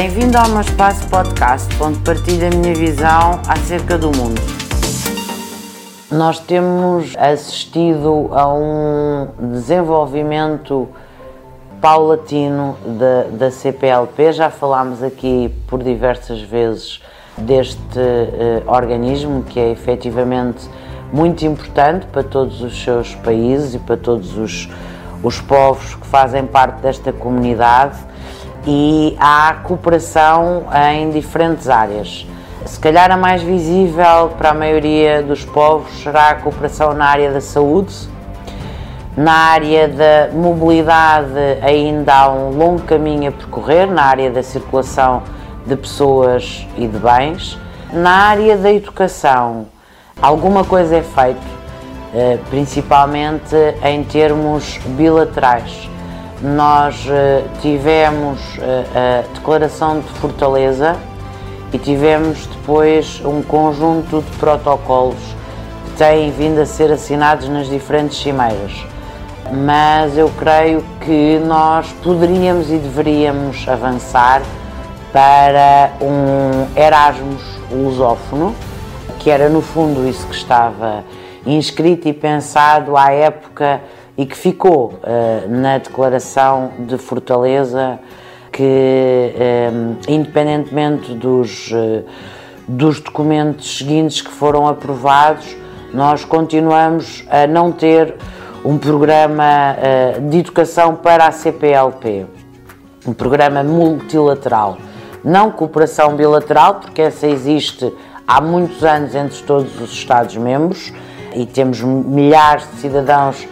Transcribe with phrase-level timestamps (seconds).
[0.00, 4.40] Bem-vindo ao meu espaço podcast, onde partilho a minha visão acerca do mundo.
[6.08, 10.88] Nós temos assistido a um desenvolvimento
[11.80, 14.34] paulatino da, da CPLP.
[14.34, 17.02] Já falámos aqui por diversas vezes
[17.36, 20.70] deste uh, organismo que é efetivamente
[21.12, 24.68] muito importante para todos os seus países e para todos os,
[25.24, 28.06] os povos que fazem parte desta comunidade
[28.70, 32.26] e há cooperação em diferentes áreas.
[32.66, 37.32] Se calhar a mais visível para a maioria dos povos será a cooperação na área
[37.32, 37.94] da saúde.
[39.16, 45.22] Na área da mobilidade ainda há um longo caminho a percorrer, na área da circulação
[45.64, 47.58] de pessoas e de bens.
[47.90, 49.66] Na área da educação,
[50.20, 51.40] alguma coisa é feito,
[52.14, 55.88] eh, principalmente em termos bilaterais.
[56.40, 60.96] Nós eh, tivemos eh, a Declaração de Fortaleza
[61.72, 65.18] e tivemos depois um conjunto de protocolos
[65.84, 68.72] que têm vindo a ser assinados nas diferentes cimeiras.
[69.52, 74.40] Mas eu creio que nós poderíamos e deveríamos avançar
[75.12, 78.54] para um Erasmus lusófono,
[79.18, 81.02] que era no fundo isso que estava
[81.44, 83.80] inscrito e pensado à época
[84.18, 88.00] e que ficou uh, na declaração de Fortaleza
[88.50, 92.04] que, uh, independentemente dos, uh,
[92.66, 95.56] dos documentos seguintes que foram aprovados,
[95.94, 98.16] nós continuamos a não ter
[98.64, 99.76] um programa
[100.28, 102.26] de educação para a CPLP,
[103.06, 104.76] um programa multilateral.
[105.24, 107.90] Não cooperação bilateral, porque essa existe
[108.26, 110.92] há muitos anos entre todos os Estados-membros
[111.34, 113.46] e temos milhares de cidadãos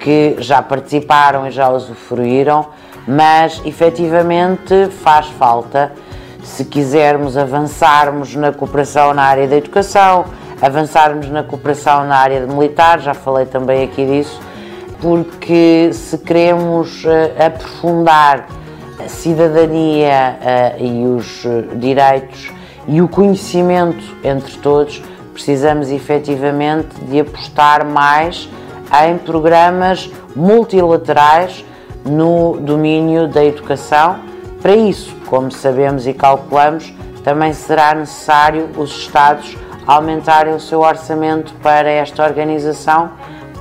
[0.00, 2.66] que já participaram e já usufruíram,
[3.06, 5.92] mas efetivamente faz falta
[6.42, 10.24] se quisermos avançarmos na cooperação na área da educação,
[10.60, 14.40] avançarmos na cooperação na área de militar, já falei também aqui disso,
[15.00, 18.46] porque se queremos uh, aprofundar
[19.02, 22.52] a cidadania uh, e os eh, direitos
[22.86, 25.02] e o conhecimento entre todos,
[25.32, 28.46] precisamos efetivamente de apostar mais
[29.04, 31.64] em programas multilaterais
[32.04, 34.20] no domínio da educação.
[34.60, 36.92] Para isso, como sabemos e calculamos,
[37.22, 39.56] também será necessário os Estados
[39.86, 43.10] aumentarem o seu orçamento para esta organização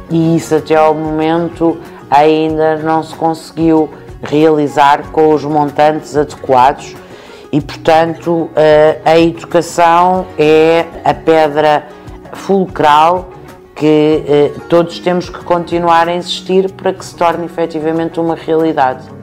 [0.10, 1.78] e isso até ao momento
[2.10, 3.90] ainda não se conseguiu
[4.22, 6.96] realizar com os montantes adequados
[7.52, 8.50] e, portanto,
[9.06, 11.88] a educação é a pedra
[12.34, 13.30] fulcral
[13.80, 19.19] que todos temos que continuar a insistir para que se torne efetivamente uma realidade.